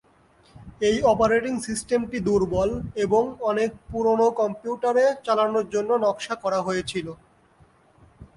[0.89, 2.69] এই অপারেটিং সিস্টেমটি দূর্বল
[3.05, 7.07] এবং অনেক পুরো কম্পিউটারে চালানোর জন্য নকশা করা হয়েছিল।